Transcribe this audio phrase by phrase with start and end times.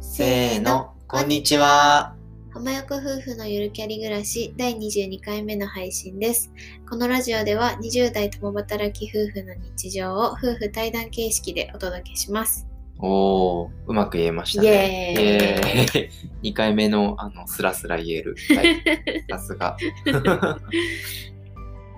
[0.00, 2.14] せーの、こんにちは。
[2.52, 6.52] 浜横夫婦のゆるキャリ暮らし第22回目の配信です。
[6.88, 12.68] このラジオでは20代共働き夫婦の日常を夫婦対談形式でお届けします。
[12.98, 14.68] おー、うまく言えましたね。
[14.68, 16.08] イエーイイエー
[16.42, 18.36] イ2回目の、あの、スラスラ言える。
[18.54, 18.82] はい。
[19.28, 19.76] さすが。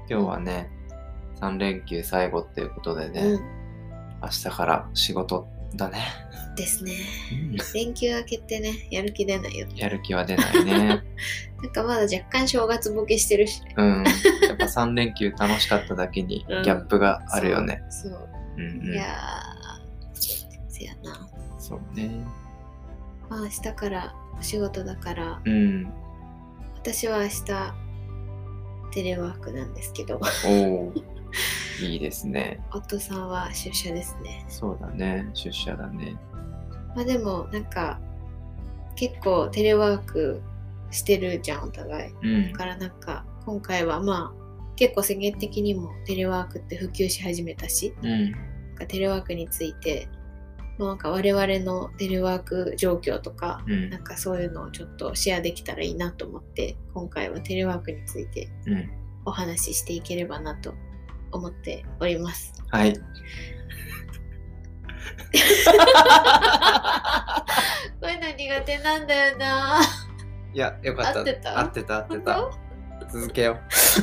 [0.09, 0.71] 今日はね、
[1.41, 3.41] 3連休最後っていうことでね、う
[4.25, 5.98] 明日から仕事だね。
[6.52, 6.55] ん。
[6.55, 6.92] ですね。
[7.32, 9.74] うん連休明けてね、やる気出ないよね。
[9.77, 11.02] やる気は出ないね。
[11.62, 13.74] なんかまだ若干正月ボケしてるしね。
[13.77, 14.05] うん。
[14.46, 17.82] やっぱ3連休楽しかっただけにうんギャップがあるよね。
[17.91, 18.12] そう。
[18.12, 21.29] そううんうんいやー、せやな。
[21.59, 22.24] そうね。
[23.29, 25.93] まあ明日からお仕事だから、うん。
[26.77, 27.74] 私は明日、
[28.93, 31.02] テレワークなんですけど、おー、
[31.83, 32.60] いいですね。
[32.73, 34.45] 夫さんは出社ですね。
[34.48, 35.28] そうだね。
[35.34, 36.16] 出社だね。
[36.95, 38.01] まあでもなんか
[38.96, 40.40] 結構テレワーク
[40.90, 42.12] してるじゃんお互い。
[42.23, 42.59] うんだ。
[42.59, 44.45] からなんか今回はまあ
[44.76, 48.30] 結構世間的にもテレワークって普及し始めたしうん。
[48.32, 50.09] なんかテレワークについて
[50.79, 58.90] まあなんか我々のテレワーク状況とかうんなんかそういうのをちょっとシェアできたらいいなと思って今回はテレワークについてうん。
[59.27, 60.74] お話ししていければなと
[61.35, 62.52] 思っております。
[62.71, 62.95] はい。
[62.95, 63.01] こ
[68.03, 69.81] ういうの苦手なんだよな。
[70.53, 71.19] いや、よかった。
[71.21, 71.59] 合ってた？
[71.60, 72.34] 合ってた、合ってた。
[72.34, 72.65] 本
[73.10, 73.59] 続けよ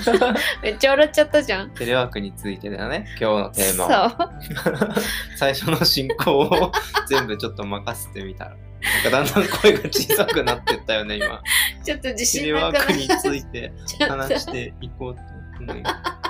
[0.06, 0.14] 当
[0.64, 1.72] めっちゃ笑っちゃったじゃんう。。
[1.72, 4.32] テレワークについてだね、今日のテーマは。
[4.64, 4.94] そう。
[5.38, 6.72] 最初の進行を
[7.08, 8.52] 全部ちょっと任せてみたら。
[8.52, 11.42] なんかだんだん声が小さくなってったよね、今。
[11.84, 13.74] ちょっと自テ信レワなくなークについて
[14.08, 15.22] 話していこうと
[15.60, 16.21] 思います。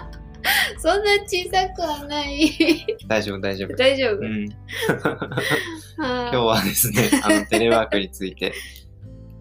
[0.81, 2.87] そんな小さくはない。
[3.07, 3.75] 大丈夫、大丈夫。
[3.75, 4.17] 大丈夫。
[4.17, 4.49] うん、今
[5.99, 8.51] 今日はですね、あのテレワークについて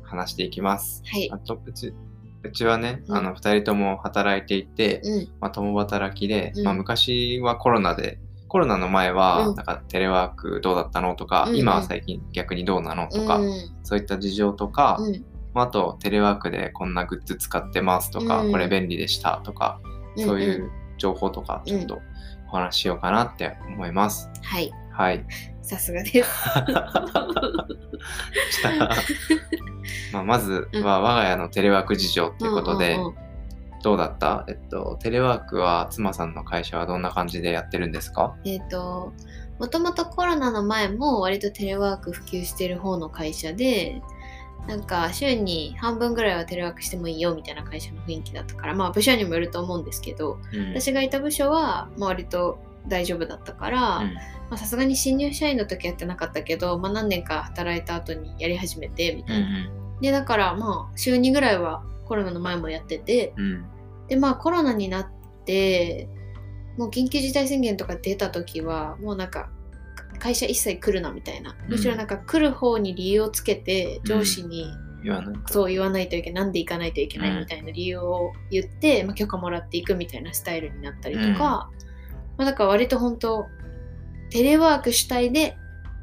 [0.03, 1.03] 話していきます。
[1.07, 1.39] はいあ。
[1.39, 1.95] とうち
[2.43, 5.29] うちはね、うんあの2人とも働いていて、うん。
[5.41, 13.53] まあ、共働きで、うんまあ、昔はコロナでコロナの前は、うんなんかテレワークどうだったのとか、うんうん今は最近逆にどうなのとか、うん。
[13.83, 15.25] そういった事情とか、うん。
[15.55, 19.81] まあ、あとテレワークでこんなグッズ使ってますとか、うんこれ便利でしたとか、
[20.17, 20.71] そういう
[21.01, 22.01] 情報とかちょっと
[22.53, 24.31] お話ししようかなって思います。
[24.37, 24.43] うん。
[24.43, 24.71] はい。
[24.93, 25.25] はい。
[25.63, 26.31] さすがです。
[30.13, 32.99] まあまずは我が家のテレワーク事情っていうことで、
[33.83, 34.45] どうだった？
[34.49, 38.37] えっと、テレワークは妻さんの会社はどんな感じでやってるんですか？
[38.45, 39.13] えっ、と、
[39.59, 44.03] もともとコロナの前も割とテレワーク普及してる方の会社で、
[44.67, 50.69] なんか週に半分ぐらいはテレワークしてもいいよみたいな会社の雰囲気だったから、まあ部署にもよると思うんですけど、うん。
[50.71, 54.03] 私がいた部署は、まあ、割と大丈夫だったから、
[54.57, 59.71] さすがに新入社員の時やってなかったけど、まあ、何年か働いた後にやり始めてみたいな。
[60.01, 63.65] でだからまあ週2ぐらいはコロナの前もやっててうんうん。
[64.09, 65.07] でまあコロナになっ
[65.45, 66.09] て
[66.77, 69.51] もう緊急事態宣言とか出た時はもうなんか
[70.19, 71.71] 会社一切来るなみたいな、うん。
[71.73, 74.67] むしろなんか来る方に理由をつけて上司に
[75.03, 75.53] 言わないと。
[75.53, 81.37] そう言わないといけないなんで行かないといけないみたいな理由を言って、まあ、許可もらっていくみたいなスタイルになったりとか、うん。
[81.37, 81.71] ま
[82.39, 83.47] あ、だから割と本当
[84.31, 85.57] テレワーク主体で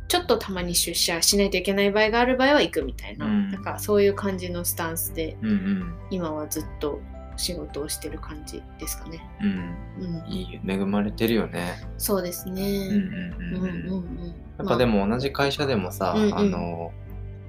[0.08, 3.52] ちょっとたまに出社しないといけない場合がある場合は行くみたいな,、うん。
[3.52, 5.94] なんかそういう感じのスタンスでうんうん。
[6.10, 7.02] 今はずっと
[7.38, 9.20] 仕事をしてる感じですかね。
[9.42, 11.76] うんうん、いいよ恵まれてるよね。
[11.98, 12.62] そうですね。
[12.64, 14.28] うんうんうんうんうんうんうん。
[14.58, 16.92] やっぱでも同じ会社でもさ、うんうんあの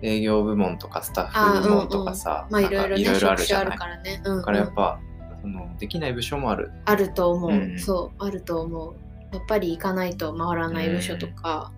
[0.01, 3.73] 営業部門とかスタッフ部門とかさ、まあいろいろねいろいろあるじゃない？
[3.73, 4.23] るからね。
[4.25, 5.01] うんうんだからやっぱ、
[5.43, 6.71] そのできない部署もある。
[6.85, 8.95] あると思う、うんそうあると思う
[9.35, 11.73] やっぱり行かないと回らない部署とか、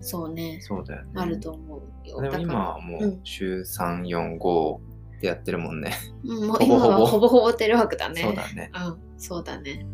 [0.00, 1.10] そうねそうだよね。
[1.16, 4.78] あると思うよでも今はもううん週3、4、5
[5.24, 5.94] でやってるもんね。
[6.24, 8.22] うんもう今はほぼほぼテレワークだね。
[8.22, 8.70] そうだね。
[8.74, 9.86] うんそうだね。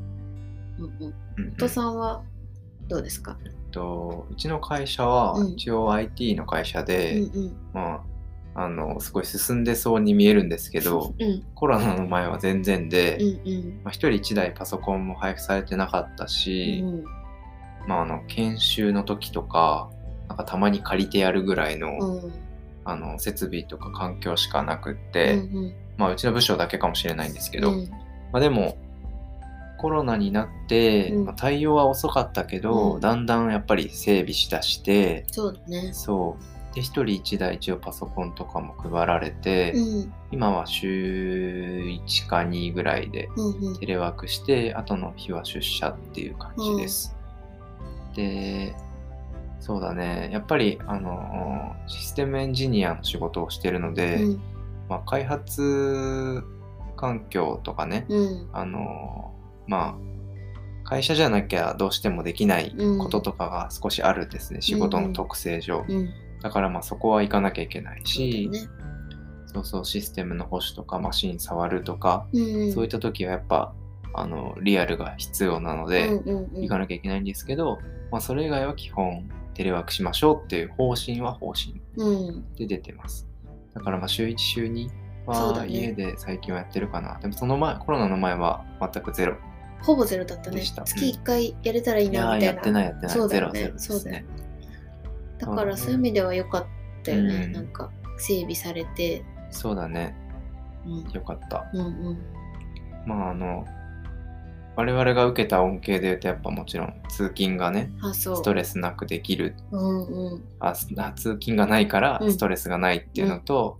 [0.78, 0.92] うんうん。
[1.02, 1.52] うんうん。
[1.54, 2.22] 夫さんは
[2.88, 5.52] どうですか、えっとうちの会社はうん。
[5.52, 7.56] 一応 IT の会社で、うんうん。
[7.72, 8.04] ま
[8.54, 11.42] あ、あのすごい進んでそうに見えるんですけどうん。
[11.54, 13.80] コロナの前は全然で、うんうん。
[13.84, 17.04] まあ、1人1台パソコンも配布されてなかったし、うん。
[17.86, 19.90] まあ、あの研修の時とか
[20.28, 22.32] なんかたまに借りてやるぐらいの,、うん
[22.84, 25.74] あの設備とか環境しかなくっうて、ん。
[25.96, 27.90] まあ、うちの部署だけかもしれないんですけど、うん。
[28.32, 28.78] まあ、でも
[29.78, 31.24] コロナになって、うん。
[31.26, 33.00] まあ対応は遅かったけど、うん。
[33.00, 35.92] だんだんやっぱり整備しだしてそうだね。
[35.92, 36.74] そう。
[36.74, 40.12] で1人1台一応パソコンとかも配られて、うん。
[40.30, 43.78] 今は週1か2ぐらいでうんうん。
[43.78, 47.16] テレワークして後の日は出社っていう感じです。
[48.14, 48.74] で
[49.60, 50.30] そうだね。
[50.32, 54.42] やっぱり、あのーシステムエンジニアの仕事をしてるので、うん。
[54.88, 56.42] まあ、開発
[56.96, 58.48] 環境とかね、うん。
[58.52, 65.84] あのーまあ、会社じゃなきゃどうしてもできないこととかが少しあるんですね、仕事の特性上。
[65.88, 66.10] うん。
[66.42, 68.68] だからまあそこは行かなきゃいけないし、そうだね。
[69.52, 72.72] そうそうシステムの保守とかマシン触るとか、うん。
[72.72, 73.74] そういった時はやっぱ
[74.14, 76.62] あのリアルが必要なので、うんうんうん。
[76.62, 77.78] 行かなきゃいけないんですけど、
[78.10, 83.26] まあ、それ以外は基本テレワークしましょうっていう方針は方針うんで出てます。
[83.74, 84.88] だからまあ週1週2
[85.26, 87.18] は家で最近はやってるかな。
[87.20, 89.36] でもその前、コロナの前は全くゼロ。
[89.82, 93.16] ほぼゼロだったね月1回やれたらいいなみたいなやってないやってない。
[93.16, 94.24] そうだよねゼロゼロですね。
[95.38, 96.66] だからそういう意味では良かっ
[97.02, 100.14] たよね、うんなんか整備されてそうだね。
[100.86, 101.70] うんよかった。
[101.72, 102.18] うんうん
[103.06, 103.64] まああの、
[104.80, 109.54] 我々が受けた恩恵で言うとやっぱもちろん通勤がね、ストレスなくできる。
[109.70, 110.42] うんうん。
[110.58, 112.32] あす通勤がないからうん。
[112.32, 113.78] ストレスがないっていうのと、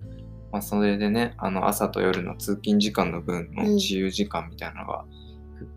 [0.53, 3.75] まあ、それでねあの朝と夜の通勤時間の分のうん。
[3.77, 5.07] 自由時間みたいなのが、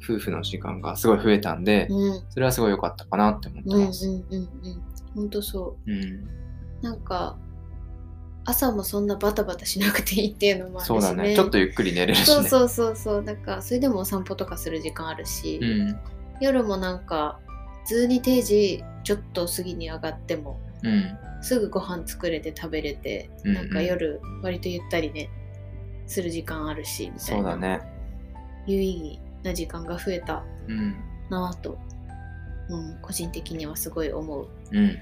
[0.02, 2.24] ふ夫婦の時間がすごい増えたんで、うん。
[2.30, 4.08] それはすごい良かったかなって思ってうんうんます。
[4.08, 4.48] うんうん。
[5.16, 5.90] ほんとそう。
[5.90, 6.04] ん。
[6.04, 6.28] う
[6.82, 7.38] なんか
[8.46, 11.36] 朝もそんなバタバタしなくていいっていうのもあるし、ね、そうだね。
[11.36, 12.26] ちょっとゆっくり寝れるしね。
[12.26, 13.22] そうそうそうそう。
[13.22, 16.00] なんかそれでもお散歩とかする時間あるし、うん
[16.42, 17.40] 夜もなんか
[17.84, 23.56] 普通に定時ちょっと過ぎに上がってもうんすぐご飯作れて食べれて、うんうん。
[23.56, 25.30] なんか夜割とゆったりね
[26.08, 27.52] する時間あるしみたいな。
[27.52, 27.82] そうだね。
[28.66, 30.96] 有意義な時間が増えたうん。
[31.30, 31.78] なぁと、
[32.70, 34.98] うん、個人的にはすごい思う、うん。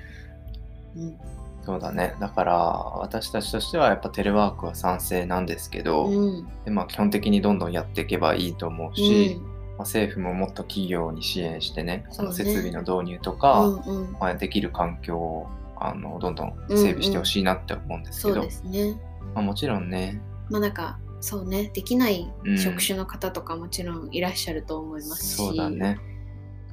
[0.98, 1.18] うん
[1.64, 2.16] そうだね。
[2.20, 6.48] だから私たちとしてはやっぱテレワークは賛成なんですけど、うん。
[6.66, 12.06] でまあ、基本的にどんどんやっていけばいいと思うし、まあ、政府ももっと企業に支援してね。
[12.10, 14.12] その設備の導入とか、うんうん。
[14.14, 15.48] まあ、できる環境を
[15.80, 19.00] あのどんどん整備してほしいなって思うんですけど、そうですね。
[19.34, 22.58] まあ、もちろんね、まあなんかそうねできないうん。
[22.58, 25.98] 職種の方とかもちろんいらっしゃると思いますし、そうだね。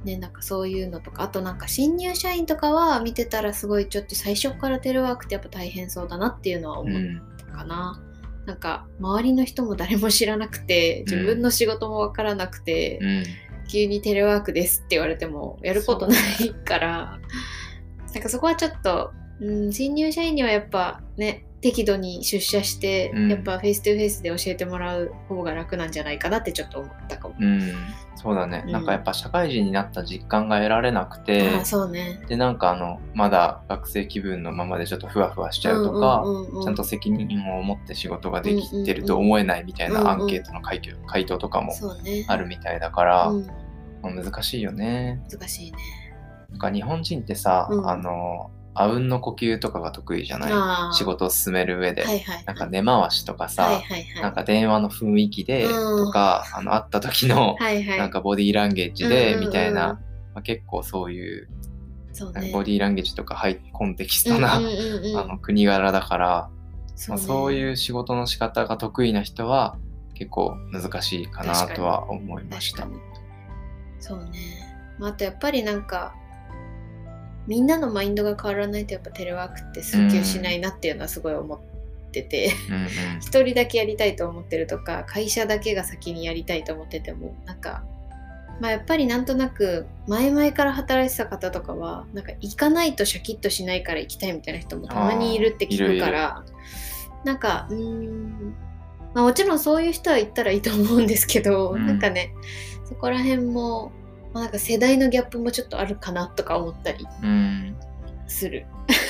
[0.03, 8.01] ね、なんかそういうのとかあとなんか新入社員とかは見てたらすごいちょっと最初からテレワークってやっぱ大変そうだなっていうのは思っうん、たかな、
[8.45, 13.23] なんか周りの人も誰も知らなくて自分の仕事もわからなくて、うん、
[13.67, 17.19] 急にテレワークですって言われてもやることないから。
[18.13, 27.35] なんかそこはちょっと、うん、新入社員にはやっぱね適度に出社して、うんやっぱ face to face で教えてもらう方が楽なんじゃないかなってちょっと思ったかも。
[27.39, 27.73] うん、
[28.15, 32.21] そうだね、うんなんかやっぱ社会人になった実感が得られなくて、ああそうね。
[32.27, 41.73] でなんかあのまだ学生気分のままでちょっとふわふわしちゃうとか、うんうんうんうんちゃんと責任を持って仕事ができてると思えないみたいなアンケートの回答回答とかも。
[42.27, 43.47] あるみたいだから、うん、
[44.01, 45.21] まあ難しいよね。
[45.29, 45.77] 難しいね。
[46.51, 50.93] なんか日本人ってさ、うんあのあうんの呼吸とかが得意じゃない。
[50.95, 52.45] 仕事を進める上で、はいはいはい。
[52.45, 54.21] なんか根回しとかさ、はいはいはい。
[54.21, 56.05] なんか電話の雰囲気でうん。
[56.05, 57.97] とか、あの会った時のはいはい。
[57.97, 59.47] なんかボディーランゲージでうんうんうん。
[59.47, 59.99] みたいな、
[60.33, 61.49] まあ、結構そういう
[62.13, 62.51] そうね。
[62.53, 65.17] ボディーランゲージとかハイコンテキストな、うんうんうんうん。
[65.19, 66.49] あの国柄だから、
[66.95, 67.21] そうね。
[67.21, 69.77] まあ、そういう仕事の仕方が得意な人は
[70.13, 72.87] 結構難しいかなとは思いました。
[73.99, 74.31] そうね、
[74.97, 76.13] まあ、あとやっぱりなんか
[77.49, 81.59] みんなのマインドが変わらないとやっぱテレワークって普及しないなっていうのはすごい思っ
[82.11, 82.53] てて。
[82.69, 82.87] うんうん。
[83.19, 87.83] 一人だけやりたいと思ってるとか会社だけが先にやりたいと思っててもなんか
[88.61, 96.43] まあやっぱりなんとなく前々から働いてた方とかはなんか行かないとシャキッとしないから行きたいみたいな人もたまにいるって聞くから
[97.23, 98.53] なんかうーん
[99.13, 101.87] まあもちろんそういう人は行ったらいいと思うんですけど、うん。
[101.87, 102.31] なんかね
[102.85, 103.91] そこら辺も、
[104.33, 107.75] まあ、なんか世代のギャップもちょっとあるかなとか思ったりうん。
[108.27, 108.65] する。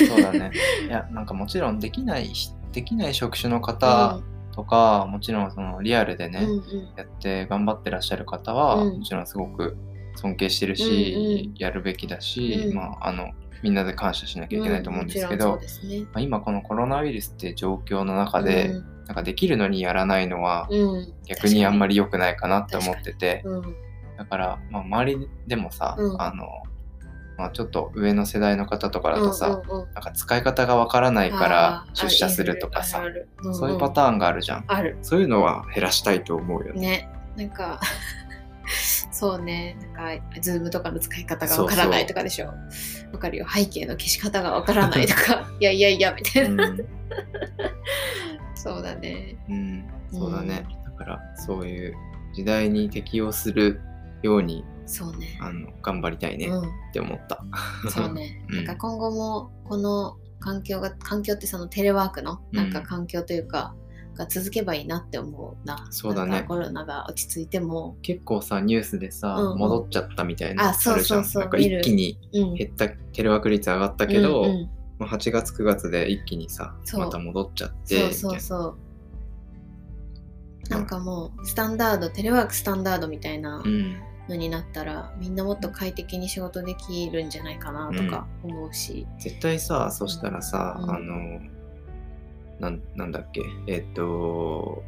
[0.08, 0.52] そうだね。
[0.88, 4.20] いや、なんかもちろんできないし、できない職種の方
[4.56, 6.60] とか、もちろんそのリアルでね、うんうん。
[6.96, 9.00] やって頑張ってらっしゃる方は、うん。
[9.00, 9.78] もちろんすごく
[10.16, 11.54] 尊敬してるし、うんうん。
[11.56, 12.76] やるべきだし、うん。
[12.76, 16.02] まあ、あの、みんなで感謝しなきゃいけないと思うんですけど、うですね。
[16.02, 18.72] まあ、今このコロナウイルスって状況の中で、
[19.06, 20.90] なんかできるのにやらないのは、うん。
[20.92, 23.44] うん逆にあんまり良くないかなって思ってて、
[24.20, 26.22] だから、まあ、周りでもさ、うん。
[26.22, 26.46] あの、
[27.38, 29.94] まあ、ちょっと上の世代の方とかだとさ、うんうんうん。
[29.94, 33.02] なんか使い方がわからないから出社するとかさ
[33.54, 34.66] そういうパターンがあるじゃん。
[34.68, 34.98] ある。
[35.02, 36.82] そういうのは減らしたいと思うよね。
[36.82, 37.10] ね。
[37.38, 37.80] なんか
[39.10, 39.78] そうね。
[39.94, 42.48] なんかズームとかの使い方がわからないとかでしょ。
[43.14, 43.48] わかるよ。
[43.50, 45.50] 背景の消し方がわからないとか。
[45.62, 46.78] いやいやいやみたいな、うん、
[48.54, 49.38] そうだね。
[49.48, 50.68] うん、そうだね。
[50.84, 51.96] だからそういう
[52.34, 53.80] 時代に適応する
[54.22, 55.38] ようにそうね。
[55.42, 56.72] あの頑張りたいねっうん。
[56.92, 57.44] て思った。
[57.90, 58.44] そうね。
[58.50, 63.76] うんなんか今後もこの環境が環境ってそのテレワークのなんか環境というか、
[64.16, 65.88] が続けばいいなって思うな。
[65.92, 72.54] そうだねコロナが落ち着いても、結構さニュースでさ、うんうん戻っちゃったみたいなあそうそうそうなんか一気にうん。
[72.56, 78.78] 減ったテレワーク率上がったけど、うんうんまあ、8月9月で一気にさそうまた戻っちゃってそうそうそう。
[80.70, 83.96] なんかもうスタンダードテレワークスタンダードみたいななうん
[84.30, 90.90] のになったら、みんなもっと快適に仕事できるんじゃないかなとか思うし、絶対さそしたらさ、うん。
[90.90, 91.40] あの
[92.60, 93.42] なんなんだっけ？
[93.68, 94.84] えっ、と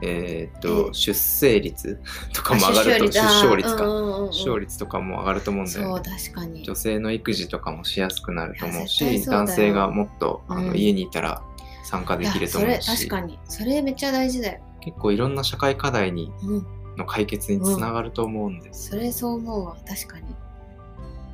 [0.00, 0.94] えっ、と、え？
[0.94, 2.00] 出生率
[2.32, 3.76] とかあも上がると出生率。
[3.76, 3.84] か、
[4.30, 6.62] 出生率とかも上がると思うんだそうよね確かに。
[6.62, 10.76] 女性の育児とかもしやすくなると思うし男性がもっとあの、うん。
[10.76, 11.42] 家にいたら
[11.84, 13.08] 参加できると思うし。
[13.08, 13.38] 確かに。
[13.44, 16.66] それめっちゃ大事だよ、結構いろんな社会課題にうん、
[16.98, 20.26] の解決につながると思うんです、それそう思うわ確かに。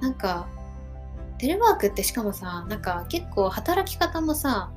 [0.00, 0.46] なんか
[1.38, 4.70] テレワークってしかもさなんか結構働き方もさ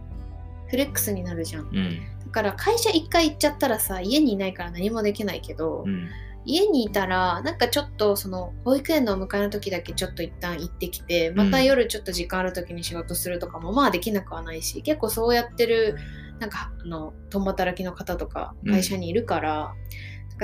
[0.68, 1.66] フレックスになるじゃん。
[1.66, 2.00] うん。
[2.26, 6.10] だから会社一回行っちゃったらさ家にいないから何もできないけど、うん。
[6.46, 15.98] 家にいたらなんかちょっとその保育園のお迎えの時だけちょっと一旦行ってきてまた夜ちょっと時間ある時に仕事するとかもまあできなくはないし結構そうやってる
[16.40, 18.74] なんかあの共働きの方とかうん。
[18.74, 19.74] 会社にいるから、なんか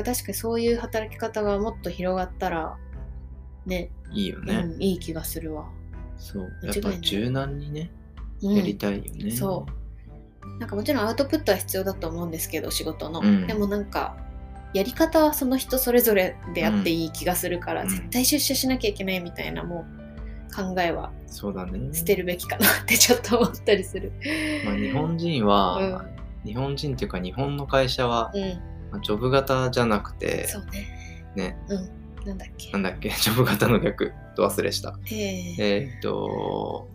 [0.01, 2.77] 確かにそういう働き方がもっと広がったら
[3.65, 3.91] ね。
[4.11, 5.69] いいよね、うん、いい気がするわ。
[6.17, 6.51] そう。
[6.63, 7.91] やっぱ柔軟にね
[8.41, 8.55] うん。
[8.55, 9.65] やりたいよね、そ
[10.45, 10.59] う。
[10.59, 13.47] なんかもちろんアウトプットは必要だと思うんですけど仕事の、うん。
[13.47, 14.17] でもなんか
[14.73, 17.89] やり方はその人それぞれであっていい気がするから、うん。
[17.89, 19.85] 絶対出社しなきゃいけないみたいなも
[20.49, 21.93] う考えはそうだね。
[21.93, 24.11] 捨てるべきかなってちょっと思ったりする。
[24.65, 26.05] まあ、日本人は、
[26.45, 28.59] 日本人っていうか日本の会社は、うん、
[28.93, 30.87] まあジョブ型じゃなくてそうね。
[31.35, 31.57] ね。
[31.67, 32.71] うん、なんだっけ。
[32.71, 33.09] なんだっけ？
[33.19, 34.97] ジョブ型の逆ど忘れした。
[35.07, 35.55] えー。
[35.59, 36.87] えーっと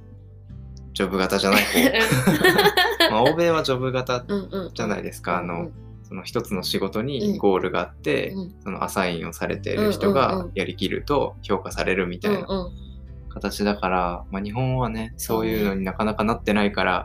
[0.95, 3.11] ジョブ型じゃない方。
[3.13, 5.39] まあ欧米はジョブ型うんうん、じゃないですか。
[5.39, 5.71] あの
[6.05, 7.39] その一つの仕事にうん。
[7.39, 10.51] ゴールがあって、うんそのアサインをされている人うんうんがうん。
[10.55, 12.73] やりきると評価されるみたいなうんうん。
[13.29, 17.05] 形だから、まあ、日本はねそういうのになかなかなってないから、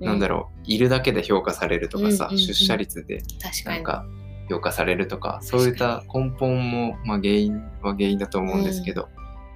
[0.00, 0.60] うん、なんだろう。
[0.64, 2.46] いるだけで評価されるとかさ、うんうんうん。
[2.46, 3.76] 出社率で確かに。
[3.76, 4.04] なんか
[4.48, 9.08] 評価されるとかそういった根本も、まあ、原因は原因だと思うんですけど、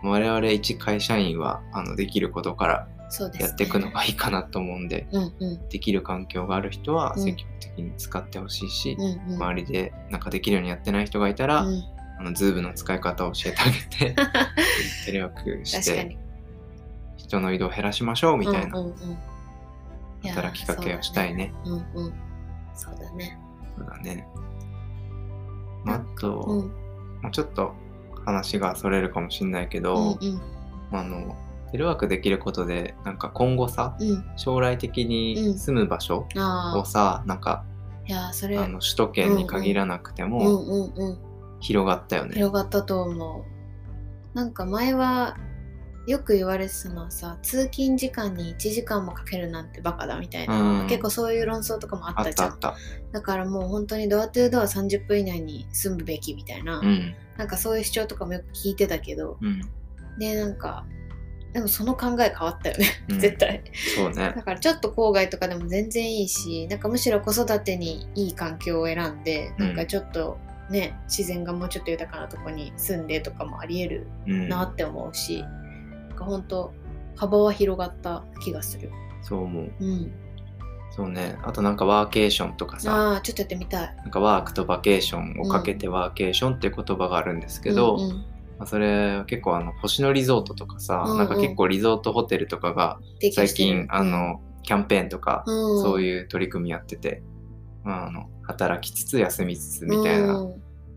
[0.02, 2.88] 我々一会社員はあのできることから。
[3.38, 9.36] やっていくのがいいかなと思うんで、うんうんできる環境がある人はうん積極的に使ってほしいし、うんうん。
[9.36, 11.84] 周りでなんかできるようにやってない人がいたら、うん
[12.18, 13.64] あのズームの使い方を教えてあ
[14.00, 14.16] げて
[15.04, 16.18] テレワークして。
[17.26, 18.84] 人の移動を減らしましょうみたいな
[20.28, 21.52] 働きかけをしたいね。
[21.64, 22.14] うんうん。
[22.74, 23.38] そうだね。
[23.76, 24.26] そうだね。
[25.86, 26.68] まあ、あと、うん
[27.22, 27.72] まあちょっと
[28.24, 30.40] 話がそれるかもしれないけど、うん
[30.92, 31.34] あの
[31.72, 34.08] テレワークできることでなんか今後さうん。
[34.10, 34.24] うん。
[34.36, 36.26] 将来的に住む場所。
[36.74, 37.64] をさ、なんか
[38.06, 41.18] いや、それ、あの首都圏に限らなくてうもんうんうん。
[41.60, 42.34] 広がったよね。
[42.34, 44.36] 広がったと思う。
[44.36, 45.36] なんか前は、
[46.06, 50.80] よく言われてたのはさ、通勤時間に1時間もかけるなんてバカだみたいな。
[50.80, 52.58] うん結構そういう論争とかもああっじゃん。
[53.12, 57.14] だからもう本当にドアトゥードア30分以内に住むべきみたいな、うん。
[57.36, 59.60] なんかそういう主張とかもよく聞いてたけど、うん。
[60.18, 60.84] で、なんか、
[61.52, 63.62] でもその考え変わったよね、うん 絶対。
[63.96, 64.42] そうねだ。
[64.42, 74.48] からちょっと郊外とかでも全然いいしなんかむしろ子育てにいい環境を選んでうんなんかちょっとね、自然がもうちょっと豊かなとこに住んでとかもありえるうん。
[74.48, 75.65] なって思うし、なん
[76.16, 76.72] か本当
[77.16, 78.90] 幅は広がった気がする。
[79.22, 79.72] そう思う。
[79.80, 80.12] うん。
[80.90, 81.38] そうね。
[81.42, 83.96] あとなんかワーケーションとかさ、ああちょっとやってみたい。
[83.96, 88.10] なんかワークとバケーションをかけてワーケーションっていう言葉があるんですけど、うんうん
[88.58, 92.98] まあ、それ結構あの星野リゾートとかさ、うんうんなんか結構リゾートホテルとかが
[93.34, 97.22] 最近あ、のキャンペーンとか、うん、そうういう取り組みやってて、
[97.84, 100.46] まあ、あの働きつつ休みつつみたいな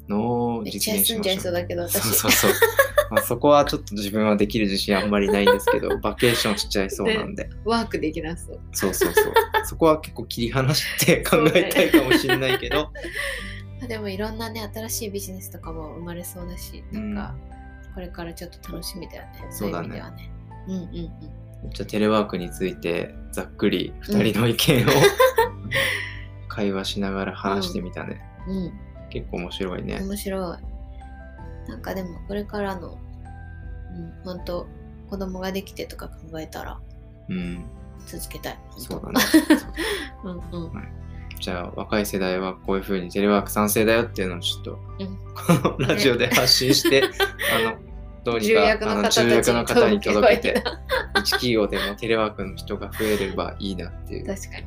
[0.10, 1.18] のをめっちゃ実現しましょう。
[1.18, 2.02] 休んじゃいそうだけど私。
[2.02, 2.52] そうそうそう。
[3.12, 8.60] まあそこはちょっと自分はできる自信あんまりないんですけど、 バケーションしちゃいそうなんで、ワークできなそう。
[8.72, 9.34] そうそうそう。
[9.66, 12.92] そこは結構切り離して考えたいかもしれないけど、
[13.80, 17.36] まあでもいろんなね新しいビジネスとかも生まれそうだしなんか
[17.94, 20.32] これからちょっと楽しみだよね、そういう意味ではね。
[20.68, 21.72] うんうんうん。
[21.74, 24.90] じゃあテレワークについてざっくり2人の意見を、
[26.48, 28.22] 会話しながら話してみたね。
[28.48, 28.74] うん、
[29.10, 30.00] 結構面白いね。
[30.02, 31.70] 面白い。
[31.70, 32.98] なんかでもこれからの、
[33.96, 34.68] うん、本当
[35.10, 36.80] 子供ができてとか考えたら
[37.30, 37.64] うん、
[38.08, 38.60] 続けたい。
[38.78, 39.22] そうだね。
[40.24, 40.74] うんうん。
[40.74, 41.00] はい
[41.40, 47.78] じゃあ若い世代はこういうふうにテレワーク賛成だよっていうのをちょっと、うんこのラジオで発信して、あの
[48.26, 54.66] どうに重かあの役重役の方に届けて届けばいいな一企業でもテレワークの人が増えればいいなっていう、確かに。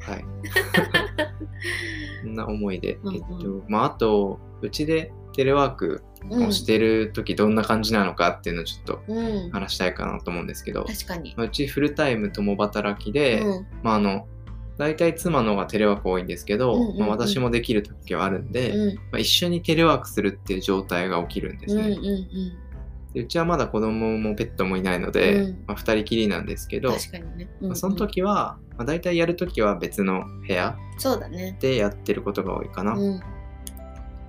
[0.00, 0.24] はい、
[2.22, 3.14] そんな思いで、うんうん。
[3.16, 6.46] えっとまあ、あとうちでテレワークうん。
[6.46, 11.34] をしてる時どんな感じなのかっていうのをちょっとうん、話したいかなと思うんですけど、確かに。
[11.36, 13.66] まあうちフルタイム共働きで、うん。
[13.82, 14.26] まああの
[14.78, 16.98] 大体妻の方がテレワーク多いんですけど、うんうんうん。
[17.00, 18.94] まあ、私もできる時はあるんで、うん。
[18.94, 21.82] まあ、一緒にテレワークするっていう状態が起きるんですね。
[21.82, 22.02] うんうんうん。
[22.04, 22.26] で
[23.14, 27.48] うちはまだ子供もペットもいないので、うんまあ、2人きりなんですけど、確かにね。
[27.60, 31.56] うんうんまあ、その時は、まあ、大体やる時は別の部屋そうだね。
[31.60, 32.94] でやってることが多いかな。
[32.94, 33.20] うん。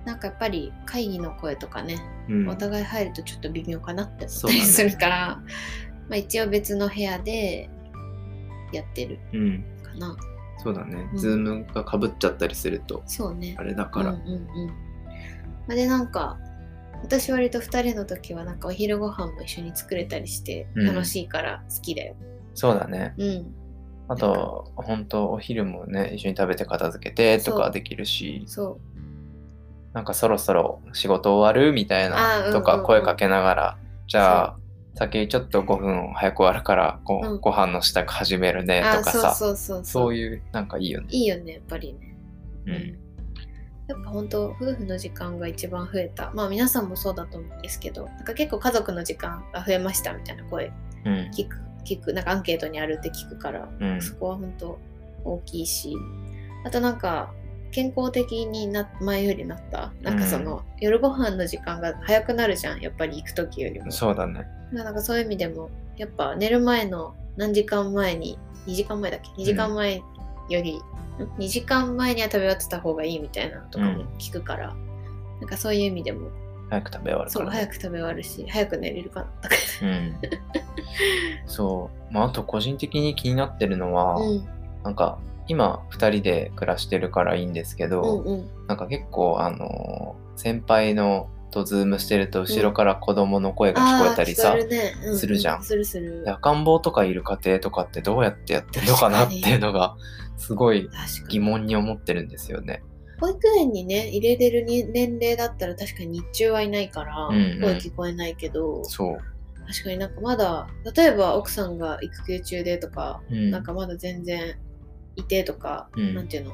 [0.04, 1.98] なんかやっぱり会議の声とかね、
[2.28, 5.42] うんお互い入るとちょっと微妙かなって思ったりするから、
[6.08, 7.70] まあ一応別の部屋で
[8.72, 10.16] やってるうんかな。
[10.62, 13.62] そうだね、うんズームがかぶっちゃったりするとそうねあ。
[13.62, 14.66] れだから、うんうんうん。
[14.68, 14.74] ま
[15.70, 16.38] あでなんか
[17.04, 22.16] 私割と2人の時はなんかお昼ご飯も一緒に作れたりしてうん楽しいから好きだよ。
[22.54, 23.54] そうだねうん。
[24.08, 28.78] あと本当お昼もね一緒に食べて片付けてとかできるしそ
[29.92, 34.56] なんかそろそろ仕事終わるみたいなうんとか声かけながら、じゃあ
[34.94, 38.64] 先ちょっと5分早く終わるからご,、うんご飯の支度始めるう。
[38.64, 40.14] ねあとかさそう。
[40.14, 41.06] いうなんかいいよね。
[41.10, 42.16] いいよね、やっぱりね。
[42.66, 43.03] うん
[43.88, 46.32] やっぱ本当夫婦の時間が一番増えた。
[46.34, 50.72] まあ皆さんもそうだと思うんですけどなんか結構家族の時間が増えましたみたいな声
[51.04, 51.12] うん。
[51.34, 54.00] 聞く聞くなんかアンケートにあるって聞くから、うん。
[54.00, 54.78] そこは本当
[55.24, 55.94] 大きいし。
[56.64, 57.32] あとなんか
[57.72, 63.90] 健康的にな前よりなったなんかその、夜ご飯の時間が早くなるじゃんやっぱり行く時よりも。
[63.90, 64.46] そうだね。
[64.72, 70.80] なんかそういう意味でもやっぱ寝る前の何時間前に2時間前だっけ？2時間前より、
[71.38, 74.74] 2時間前には食べ終わってた方がいいみたいなのとかも聞くから、
[75.40, 76.30] なんかそういう意味でも
[76.70, 77.50] 早く食べ終わるから、ね。
[77.50, 80.16] そう早く食べ終わるし早く寝れるかなとかうん。
[81.46, 82.12] そう。
[82.12, 84.48] まあ、あと個人的に気になってるのは、うん
[84.82, 94.56] なんか今2人で暮らしてるからいいんですけど、うんうんなんか結構あのー先輩のとズームしてると後ろから子供の声が聞こえたりさ、
[95.16, 95.62] するじゃん。
[95.62, 96.24] するする。
[96.24, 99.96] で赤ん坊とかいる家庭とかってどうやってやってるのかなっていうのが
[100.36, 100.90] すごい
[101.28, 101.44] 疑に。
[101.44, 102.82] 問に思ってるんですよね。
[103.20, 107.60] 保育園にね入れれるに年齢だったら確かに日中はいないから、うんうん。
[107.60, 108.84] 声聞こえないけど。
[108.84, 109.18] そう。
[109.68, 113.50] 確かになんかまだ例えば奥さんが育休中でとか、うん。
[113.52, 114.56] なんかまだ全然
[115.14, 116.14] いてとか、うん。
[116.14, 116.52] なんていうの？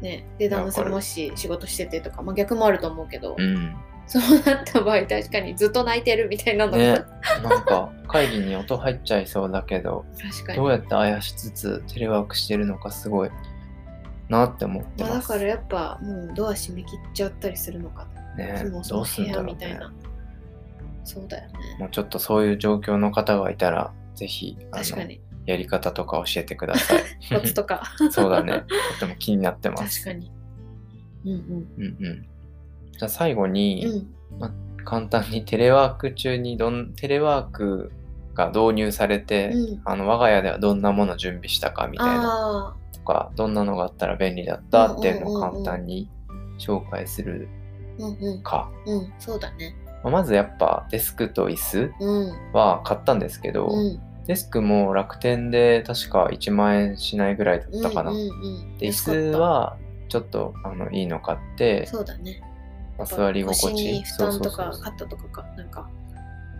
[0.00, 0.26] ね。
[0.38, 3.76] でや旦那さんもし仕事しててとか、まあ、逆もあると思うけど、うん。
[4.06, 6.88] そうなった場合確かにずっと泣いてるみたいなのが、ね。
[7.42, 10.58] なんか会議に音入っちゃいそうだけど、確かに。
[10.58, 13.30] どうやってあやしつつテレワークしてるのかすごい
[14.28, 15.28] なって思ってまあ、ます。
[15.28, 18.08] だからやっぱもうドア閉め切っちゃったりするのか。
[18.36, 19.50] ねもうその部どうすんだろうね。
[19.50, 19.92] 屋みたいな、。
[21.04, 21.58] そうだよね。
[21.78, 27.02] もうちょっとそういう状況の方がいたら、ぜひあの確かにやり方とか教えてください。
[27.32, 27.82] コツとか。
[28.10, 28.64] そうだね。
[29.00, 30.04] とても気になってます。
[30.04, 30.32] 確かに。
[31.24, 32.06] うんうん。
[32.06, 32.26] うん。
[32.92, 34.42] じゃあ最後に、うん。
[34.42, 37.92] うん簡単にテレワーク中にどんテレワーク
[38.34, 39.82] が導入されて、うん。
[39.84, 45.64] あの我が家ではどんなもの準備したかみたいなあとかどんなのがあったら便利だったっていうのをうんうんうんうん。
[45.64, 46.10] 簡単に
[46.58, 47.48] 紹介する
[48.00, 48.42] あうんうん。
[48.42, 49.76] か、うんそうだね。
[50.02, 52.52] まあまずやっぱデスクと椅子うん。
[52.54, 58.78] は買ったんですけど、うんデスクも楽天で確か1万円しないぐらいだったかな、うんうんうん。
[58.78, 59.76] で椅子は
[60.08, 62.42] ちょっとあのいいの買ってそうだね。
[62.98, 65.88] まあ座り心地負担とかカットとかかなんか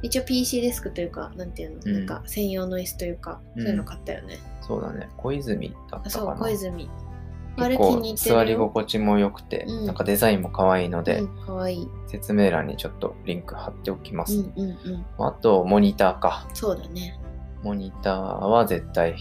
[0.02, 1.92] 一応 PC デスクというかなんていうの、うん。
[1.92, 3.62] なんか専用の椅子というかうん。
[3.62, 5.08] そういうの買ったよね、そうだね。
[5.16, 6.88] 小泉だったあそう小泉。
[7.56, 9.86] 結構座り心地も良くて、うん。
[9.86, 11.88] なんかデザインも可愛いので、うんいい。
[12.06, 14.68] 説明欄にちょっとリンク貼っておきます、うんうん
[15.18, 15.26] うん。
[15.26, 16.48] あとモニターか。
[16.54, 17.19] そうだね
[17.62, 19.16] モニターは絶対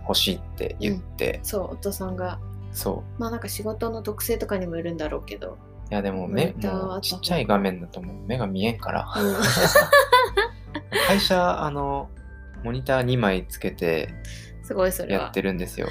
[0.00, 2.38] 欲しいって言って、そうお父さんが。
[2.72, 3.20] そう。
[3.20, 5.58] まあなんか仕事の特性とかにもよるんだろうけど、
[5.90, 9.12] いやでも目もうちっちゃい画面だともう目が見えんから。
[9.16, 9.36] うん、
[11.06, 12.10] 会社あの
[12.62, 14.12] モニター2枚つけて
[14.62, 15.24] すごいそれは。
[15.24, 15.88] やってるんですよ。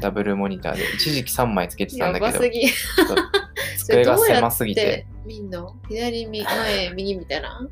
[0.00, 0.84] ダブルモニターで。
[0.94, 2.44] 一時期3枚つけてたんだけど。
[3.78, 5.06] 机が狭すぎて。
[5.24, 5.74] 見んの？
[5.88, 7.60] 左右前右みたいな？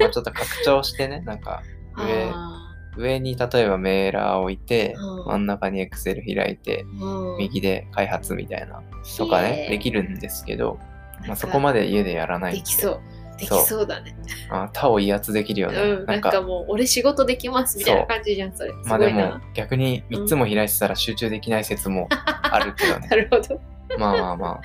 [0.00, 1.62] まあちょっと拡張してねなんか
[1.98, 2.54] 上あ
[2.96, 8.82] 上に例えばメーラーを置いて、うん真ん中に Excel 開いてーうん右で開発みたいな
[9.16, 10.78] とかねできるんですけど、
[11.26, 13.00] まあ、そこまで家でやらないんでできそう
[13.38, 14.16] できそうだね。
[14.50, 15.78] あ他を威圧できるよね。
[15.78, 18.70] うん、なんかもう俺仕事できますみたいな感じじゃん、それ。
[18.82, 19.40] すまあでも。
[19.54, 23.16] 逆に3つも開いてたら集中できない説もあるけどね な。
[23.16, 23.60] るほど。
[23.96, 24.60] まあまあまあ。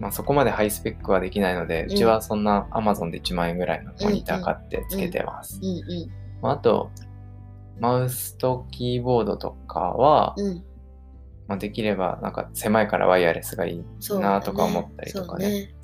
[0.00, 5.58] まあそこまでハイスペックはできないので、うちはそんな Amazon で1万円ぐらいのモニター買ってつけてます。
[5.62, 6.10] うんう
[6.42, 6.90] まあ、あと、
[7.78, 10.40] マウスとキーボードとかは、ん。
[10.40, 10.64] うん。
[11.48, 13.84] まあ、できればなんか狭いからワイヤレスがいい
[14.20, 15.44] なとか思ったりとかね。
[15.44, 15.74] そうね。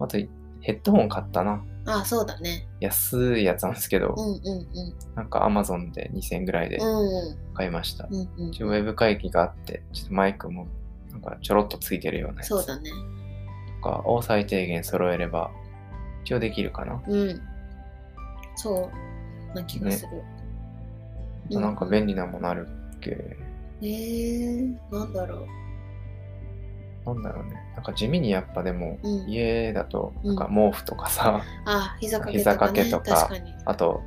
[0.00, 0.18] あと
[0.60, 1.64] ヘッドホン買ったな。
[1.86, 2.68] あ、そうだね。
[2.80, 4.94] 安いやつなんですけど、うんうんうん。
[5.16, 8.06] なんか Amazon で2000円ぐらいでうん買いました。
[8.10, 8.50] うんうん。
[8.50, 10.66] ウェブ会議があって、ちょっとマイクも
[11.10, 12.90] なんかちょろっとついてるようなやつそうだね。
[13.82, 15.50] とかを最低限揃えれば
[16.24, 17.02] 一応できるかな。
[17.06, 17.40] うん。
[18.56, 19.11] そう
[19.54, 20.10] な気がする。
[21.50, 23.36] うなんか便利なものあるっけ
[23.82, 25.46] えー、なんだろ
[27.04, 27.14] う。
[27.14, 27.54] なんだろうね。
[27.74, 32.72] なんか地味にやっぱでも、うん家だとうんなんか毛布とかさ、あ、膝掛け膝とか、
[33.32, 33.40] ね。
[33.40, 33.70] とか。
[33.70, 34.02] あと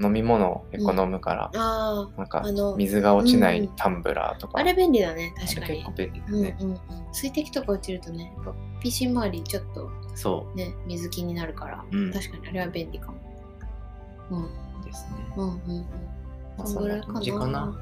[0.00, 2.44] 飲み物を結構飲むから、あなんか
[2.76, 5.92] 水が落ちなうんいタンブラーとか、あれ便利だね、確かに結構。
[5.92, 6.56] 便利だうんね。
[6.60, 6.78] うんうん。
[7.12, 13.18] 水滴とか落ちるとね、やっぱ PC 周りちょっとそね、水気になるから、うん確かにあれは便利かも。
[14.30, 14.48] うんう
[14.88, 15.10] ですね。
[15.36, 15.86] うんうんうん。
[16.56, 17.20] まあそんぐらいかな。
[17.20, 17.78] かな。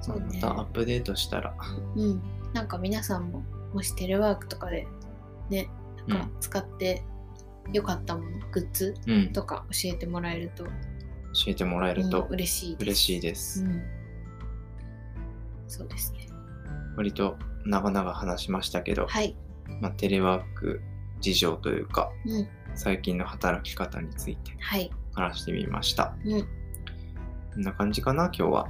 [0.00, 0.26] そうね。
[0.34, 1.54] またアップデートしたら、
[1.94, 2.22] うん。
[2.52, 4.86] なんか皆さんも、もしテレワークとかで、
[5.50, 5.68] ね、
[6.06, 7.04] なんか使って
[7.72, 10.70] よかったもの、グッズうん、とか教えてもらえると、教
[11.48, 12.82] えてもらえるとうん嬉しいです。
[12.84, 13.64] 嬉しいです。
[13.64, 13.82] うん。
[15.68, 16.28] そうですね。
[16.96, 19.36] 割と長々話しましたけど、はい。
[19.80, 20.80] まあ、テレワーク
[21.20, 22.48] 事情というか、うん。
[22.74, 24.90] 最近の働き方についてはい。
[25.16, 26.14] 話してみました。
[26.24, 26.40] うん。
[26.42, 26.46] こ
[27.58, 28.68] んな感じかな、今日は。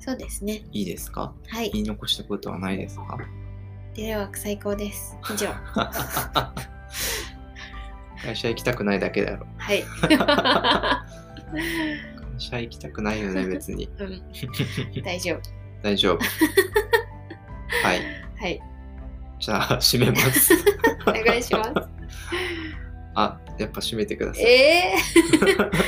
[0.00, 0.62] そうですね。
[0.72, 1.34] いいですか？
[1.48, 1.70] はい。
[1.72, 3.18] 言い残したことはないですか？
[3.94, 5.16] テレワーク最高です。
[5.34, 5.48] 以上。
[8.22, 9.46] 会社行きたくないだけだろ。
[9.58, 9.82] はい。
[9.82, 10.08] 会
[12.38, 13.88] 社行きたくないよね、 別に。
[13.98, 14.22] うん。
[15.02, 15.40] 大丈夫。
[15.82, 16.18] 大丈夫。
[17.84, 18.00] はい。
[18.40, 18.60] はい。
[19.40, 20.52] じゃあ、閉めます。
[21.06, 21.70] お願いします。
[23.14, 24.44] あ、やっぱ閉めてください。
[24.44, 25.68] えー、はい。
[25.68, 25.87] 浜や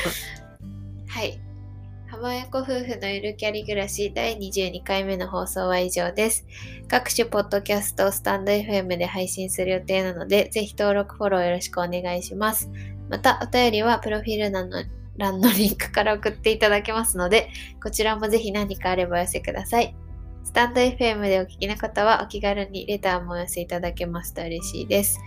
[2.51, 6.45] 子夫婦のゆるキャリ暮らし第22回目の放送は以上です。
[6.89, 12.69] 各種ポッドキャスト、スタンド FM で配信する予定なので、ぜひ登録、フォローよろしくお願いします。
[13.09, 14.83] また、お便りはプロフィール欄の
[15.17, 19.95] 欄のリンクから送っていただけますので、こちらもぜひ何かあればお寄せください。
[20.43, 25.21] スタンド FM でお聞きの方はお気軽にレターもお寄せいただけますと嬉しいです。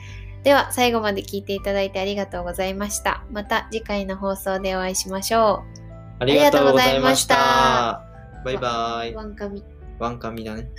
[0.43, 3.23] では最後まで聞いていただいてありがとうございました。
[3.31, 5.82] また次回の放送でお会いしましょう
[6.19, 8.03] ありがとうございました。
[8.45, 9.07] バイバう。
[9.07, 9.13] イ。
[9.15, 9.63] ワンカミ
[9.99, 10.69] ワンカミだね。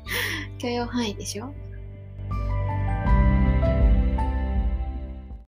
[0.58, 1.52] 許容範囲でしょ？